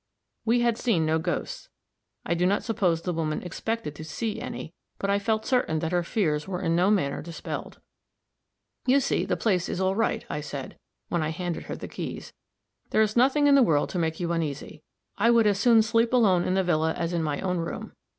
[0.45, 1.69] We had seen no ghosts;
[2.25, 5.91] I do not suppose the woman expected to see any, but I felt certain that
[5.91, 7.79] her fears were in no manner dispelled.
[8.87, 10.79] "You see the place is all right," I said,
[11.09, 12.33] when I handed her the keys.
[12.89, 14.81] "There is nothing in the world to make you uneasy.
[15.19, 17.93] I would as soon sleep alone in the villa as in my own room.